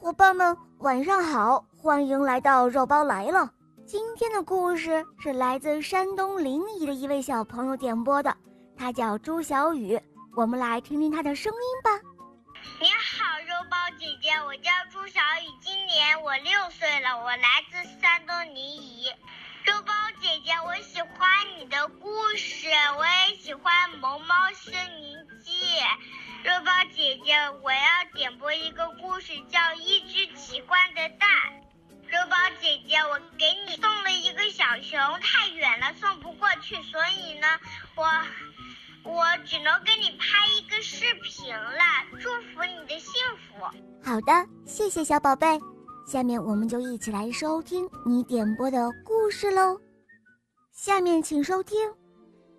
[0.00, 1.64] 伙伴们，晚上好！
[1.76, 3.50] 欢迎来到肉包来了。
[3.84, 8.34] 今天的故事是来自山东临沂的一位小朋友点播的，
[8.76, 10.00] 他叫朱小雨。
[10.36, 11.90] 我们来听听他的声音吧。
[12.80, 19.12] 你好，肉包姐姐，我叫朱小雨，今年我六岁了，我来自山东临沂。
[19.64, 24.72] 肉包姐姐，我喜欢你的故事，我也喜欢《萌猫森
[25.02, 25.50] 林记》。
[26.44, 31.28] 肉包姐姐，我要点播一个故事，叫《一只奇怪的蛋》。
[32.06, 37.46] 肉包姐姐，我给你送了一个小熊，太远了送不过去，所以呢，
[37.96, 38.04] 我
[39.10, 41.82] 我只能给你拍一个视频了。
[42.20, 43.12] 祝福你的幸
[43.48, 43.64] 福。
[44.02, 45.58] 好的，谢谢小宝贝。
[46.06, 49.78] 下面我们就一起来收听你点播的故事喽。
[50.72, 51.90] 下面请收听《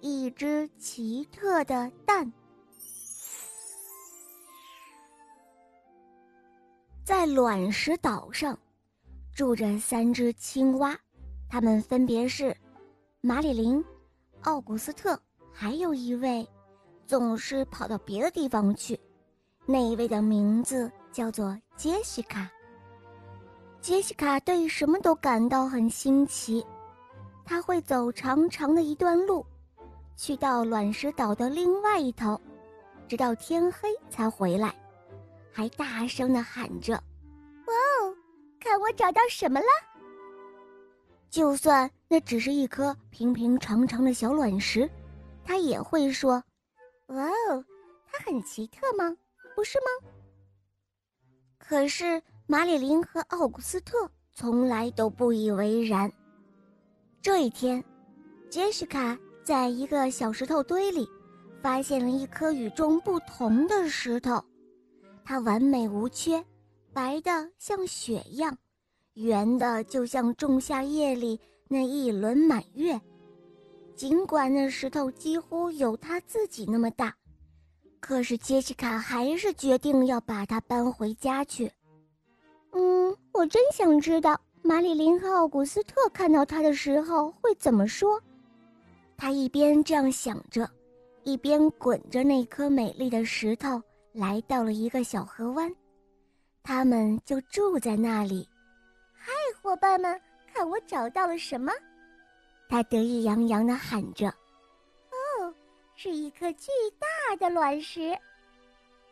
[0.00, 2.26] 一只奇特的蛋》。
[7.04, 8.56] 在卵石岛上，
[9.34, 10.96] 住着三只青蛙，
[11.48, 12.56] 它们分别是
[13.20, 13.84] 马里琳、
[14.42, 15.20] 奥古斯特，
[15.52, 16.48] 还有一位
[17.04, 18.98] 总是跑到别的地方去，
[19.66, 22.48] 那一位的名字叫做杰西卡。
[23.80, 26.64] 杰西卡对什么都感到很新奇，
[27.44, 29.44] 他会走长长的一段路，
[30.16, 32.40] 去到卵石岛的另外一头，
[33.08, 34.72] 直到天黑才回来。
[35.52, 36.94] 还大声的喊着
[37.66, 38.16] ：“哇哦，
[38.58, 39.66] 看我找到什么了！”
[41.30, 44.88] 就算那只是一颗平平常常的小卵石，
[45.44, 46.42] 他也会说
[47.08, 47.64] ：“哇哦，
[48.06, 49.16] 它很奇特吗？
[49.54, 50.08] 不是吗？”
[51.58, 56.10] 可是马里琳和奥古斯特从来都不以为然。
[57.22, 57.82] 这一天，
[58.50, 61.08] 杰西卡在一个小石头堆里，
[61.62, 64.42] 发现了一颗与众不同的石头。
[65.24, 66.44] 它完美无缺，
[66.92, 68.56] 白的像雪一样，
[69.14, 73.00] 圆的就像仲夏夜里那一轮满月。
[73.94, 77.14] 尽管那石头几乎有它自己那么大，
[78.00, 81.70] 可是杰西卡还是决定要把它搬回家去。
[82.72, 88.20] 嗯，我真想知道马里琳和奥古斯特看到它的时候会怎么说。
[89.16, 90.68] 他一边这样想着，
[91.22, 93.80] 一边滚着那颗美丽的石头。
[94.12, 95.74] 来到了一个小河湾，
[96.62, 98.48] 他们就住在那里。
[99.14, 100.20] 嗨，伙伴们，
[100.52, 101.72] 看我找到了什么！
[102.68, 104.28] 他得意洋洋地喊着
[105.40, 105.54] ：“哦，
[105.94, 106.68] 是一颗巨
[106.98, 108.16] 大的卵石！”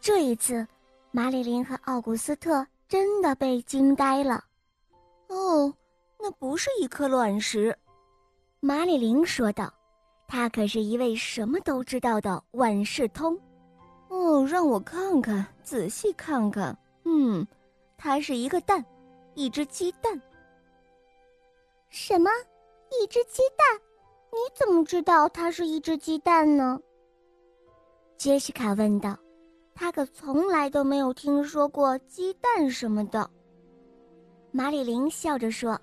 [0.00, 0.66] 这一次，
[1.10, 4.44] 马里琳和奥古斯特真的被惊呆了。
[5.28, 5.72] 哦，
[6.18, 7.76] 那不是一颗卵石，
[8.60, 9.72] 马里琳说道。
[10.30, 13.38] 他可是一位什么都知道的万事通。
[14.08, 16.76] 哦，让我看看，仔细看看。
[17.04, 17.46] 嗯，
[17.96, 18.84] 它是一个蛋，
[19.34, 20.20] 一只鸡蛋。
[21.90, 22.30] 什么？
[22.90, 23.80] 一只鸡蛋？
[24.30, 26.80] 你怎么知道它是一只鸡蛋呢？
[28.16, 29.16] 杰西卡问道。
[29.74, 33.30] 他可从来都没有听说过鸡蛋什么的。
[34.50, 35.80] 马里琳笑着说：“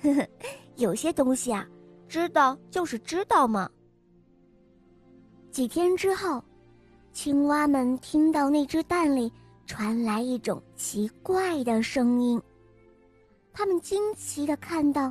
[0.00, 0.28] 呵呵，
[0.76, 1.68] 有些东西啊，
[2.06, 3.68] 知道就是知道嘛。”
[5.50, 6.40] 几天之后。
[7.16, 9.32] 青蛙们听到那只蛋里
[9.66, 12.40] 传来一种奇怪的声音，
[13.54, 15.10] 他们惊奇地看到，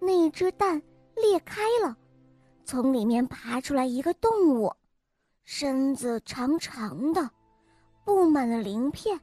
[0.00, 0.80] 那只蛋
[1.14, 1.94] 裂开了，
[2.64, 4.72] 从里面爬出来一个动物，
[5.44, 7.30] 身子长长的，
[8.06, 9.20] 布满了鳞片，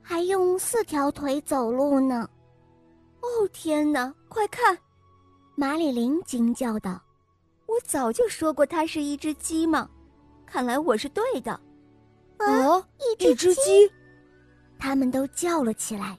[0.00, 2.26] 还用四条腿走路呢。
[3.20, 4.76] 哦天哪，快看！
[5.54, 6.98] 马里琳惊叫道
[7.68, 9.86] ：“我早就说过，它是一只鸡嘛！”
[10.46, 11.52] 看来我是对的，
[12.38, 12.78] 啊！
[13.20, 13.90] 一只鸡，
[14.78, 16.16] 他们都叫了起来。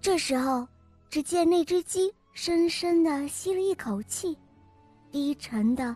[0.00, 0.66] 这时候，
[1.08, 4.36] 只见那只鸡深深的吸了一口气，
[5.10, 5.94] 低沉的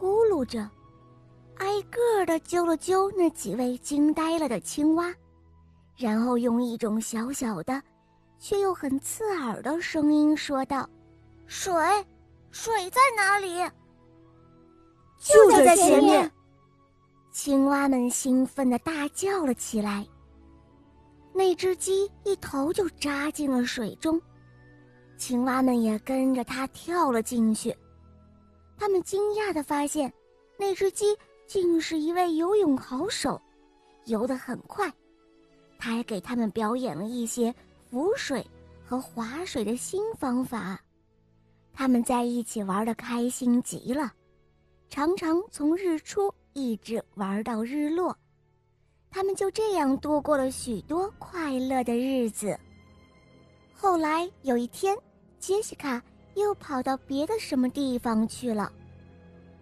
[0.00, 0.68] 咕噜着，
[1.58, 5.14] 挨个的揪了揪那几位惊呆了的青蛙，
[5.96, 7.80] 然后用一种小小的，
[8.38, 10.88] 却又很刺耳的声音说道
[11.46, 11.72] ：“水，
[12.50, 13.70] 水在哪里？
[15.20, 16.30] 就在前面。”
[17.40, 20.04] 青蛙们兴奋地大叫了起来。
[21.32, 24.20] 那只鸡一头就扎进了水中，
[25.16, 27.72] 青蛙们也跟着它跳了进去。
[28.76, 30.12] 他们惊讶地发现，
[30.58, 33.40] 那只鸡竟是一位游泳好手，
[34.06, 34.92] 游得很快。
[35.78, 37.54] 他还给他们表演了一些
[37.88, 38.44] 浮水
[38.84, 40.76] 和划水的新方法。
[41.72, 44.12] 他们在一起玩得开心极了，
[44.90, 46.34] 常常从日出。
[46.58, 48.16] 一直玩到日落，
[49.08, 52.58] 他们就这样度过了许多快乐的日子。
[53.72, 54.98] 后来有一天，
[55.38, 56.02] 杰西卡
[56.34, 58.72] 又跑到别的什么地方去了。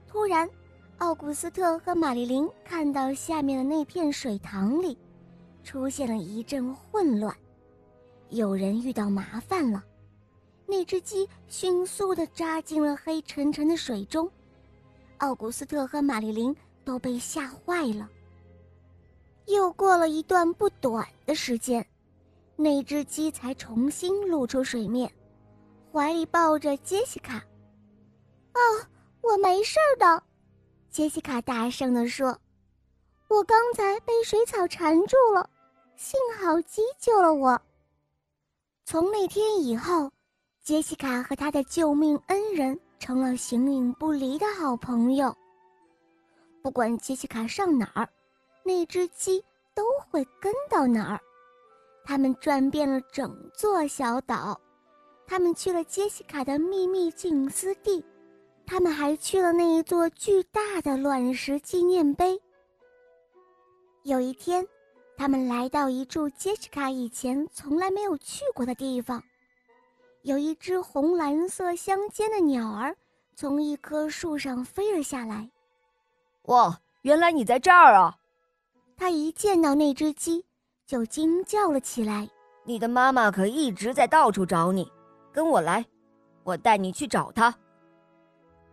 [0.09, 0.49] 突然，
[0.97, 4.97] 奥古斯特和玛丽琳看到下面的那片水塘里
[5.63, 7.37] 出现了一阵混乱，
[8.31, 9.85] 有人遇到麻烦了。
[10.65, 14.29] 那只鸡迅速地扎进了黑沉沉的水中，
[15.19, 18.09] 奥古斯特和玛丽琳都被吓坏了。
[19.47, 21.85] 又过了一段不短的时间，
[22.55, 25.13] 那只鸡才重新露出水面，
[25.93, 27.45] 怀里抱着杰西卡。
[28.55, 28.61] “哦，
[29.21, 30.23] 我没事的。”
[30.89, 32.39] 杰西卡大声地说
[33.29, 35.51] ，“我刚才被水草缠住了，
[35.97, 37.61] 幸好鸡救了我。”
[38.87, 40.11] 从那天以后。
[40.63, 45.33] 杰西卡和他的救命恩人成了形影不离的好朋友。
[46.67, 48.09] 不管杰西卡上哪儿，
[48.65, 49.41] 那只鸡
[49.73, 51.21] 都会跟到哪儿。
[52.05, 54.61] 他们转遍了整座小岛，
[55.29, 58.05] 他们去了杰西卡的秘密静思地，
[58.67, 62.37] 他们还去了那一座巨大的卵石纪念碑。
[64.03, 64.67] 有一天，
[65.17, 69.23] 他们来到一处杰西卡以前从来没有去过的地方。
[70.23, 72.97] 有一只红蓝色相间的鸟儿
[73.37, 75.49] 从一棵树上飞了下来。
[76.47, 78.17] 哇，原来你在这儿啊！
[78.97, 80.45] 他一见到那只鸡，
[80.87, 82.29] 就惊叫了起来。
[82.65, 84.91] 你的妈妈可一直在到处找你，
[85.33, 85.85] 跟我来，
[86.45, 87.55] 我带你去找她。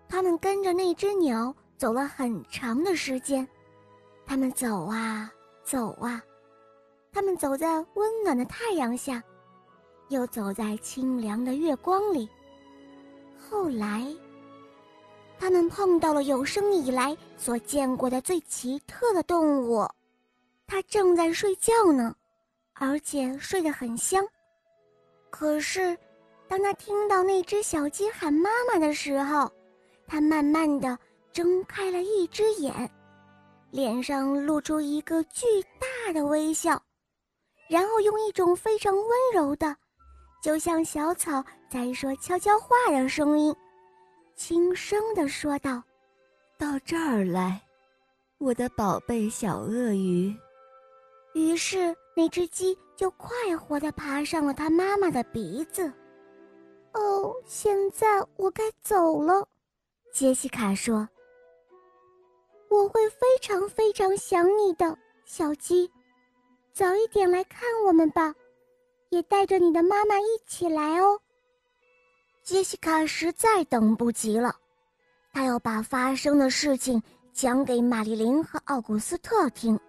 [0.07, 3.47] 他们跟着那只鸟走了很长的时间，
[4.25, 5.31] 他们走啊
[5.63, 6.21] 走啊，
[7.11, 9.21] 他们走在温暖的太阳下。
[10.09, 12.29] 又走在清凉的月光里。
[13.39, 14.05] 后来，
[15.43, 19.85] 他们碰到了有生以来所见过的最奇特的动物，
[20.65, 22.15] 它正在睡觉呢，
[22.75, 24.25] 而且睡得很香。
[25.29, 25.97] 可是，
[26.47, 29.51] 当他听到那只小鸡喊妈妈的时候，
[30.07, 30.97] 他慢慢的
[31.33, 32.89] 睁开了一只眼，
[33.69, 35.45] 脸上露出一个巨
[35.77, 36.81] 大的微笑，
[37.67, 39.75] 然后用一种非常温柔的。
[40.41, 43.53] 就像小草在说悄悄话的声音，
[44.35, 45.83] 轻声地说道
[46.57, 47.61] ：“到这儿来，
[48.37, 50.35] 我的宝贝小鳄鱼。”
[51.33, 55.91] 于是那只鸡就快活地爬上了它妈妈的鼻子。
[56.93, 59.47] 哦，现在我该走了，
[60.11, 61.07] 杰西卡说
[62.69, 65.89] ：“我会非常非常想你的，小鸡，
[66.71, 68.33] 早一点来看我们吧。”
[69.09, 71.19] 也带着你的妈妈一起来哦。
[72.43, 74.53] 杰西卡实在等不及了，
[75.31, 77.01] 她要把发生的事情
[77.31, 79.79] 讲给玛丽琳和奥古斯特听。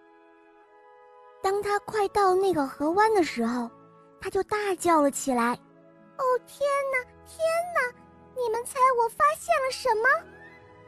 [1.43, 3.69] 当他快到那个河湾的时候，
[4.21, 5.53] 他就大叫了起来
[6.17, 6.61] ：“哦天
[6.93, 7.39] 哪，天
[7.75, 7.99] 哪！
[8.41, 10.09] 你们猜我发现了什么？”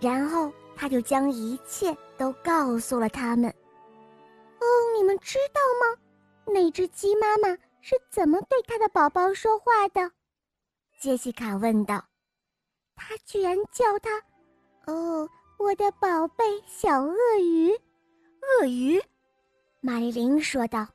[0.00, 3.50] 然后他就将一切都告诉了他们。
[4.60, 4.64] 哦，
[4.96, 6.00] 你们知道吗？
[6.46, 7.58] 那只鸡妈妈。
[7.82, 10.10] 是怎么对它的宝宝说话的？
[10.98, 12.02] 杰西卡问道。
[12.94, 14.10] 他居然叫他
[14.90, 15.28] “哦，
[15.58, 17.70] 我的宝贝小鳄鱼”。
[18.60, 19.02] 鳄鱼，
[19.80, 20.86] 玛丽琳说道。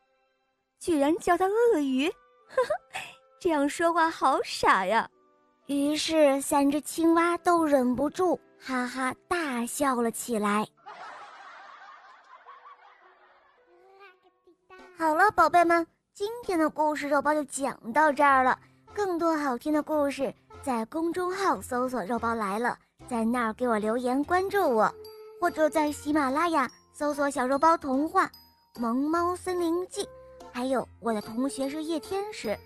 [0.79, 2.99] 居然叫他鳄鱼，呵呵，
[3.39, 5.07] 这样说话好傻呀。
[5.67, 10.67] 于是三只青蛙都忍不住哈哈大笑了起来。
[14.97, 15.85] 好了，宝贝们。
[16.13, 18.59] 今天的故事肉包就讲到这儿了。
[18.93, 24.93] 更多好听的故事，在公众号搜索“肉包来了”，在那儿给我留言关注我，
[25.39, 28.25] 或者在喜马拉雅搜索“小肉包童话
[28.79, 30.03] 《萌猫森林记》”，
[30.53, 32.57] 还有我的同学是夜天使，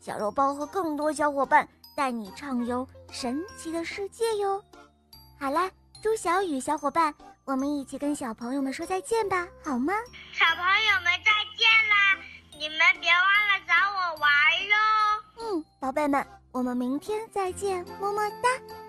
[0.00, 4.62] 小肉包和更多小伙伴带你畅游神奇的世界哟。
[5.38, 5.70] 好啦，
[6.02, 7.14] 朱小雨小伙伴，
[7.44, 9.92] 我们一起跟小朋友们说再见吧，好吗？
[10.32, 12.18] 小朋友们再见啦！
[12.58, 14.30] 你们别忘了找我玩
[14.68, 15.03] 哟。
[15.84, 18.83] 宝贝们，我们明天再见，么么哒。